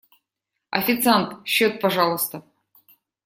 [0.71, 1.45] Официант!
[1.45, 2.41] Счёт, пожалуйста.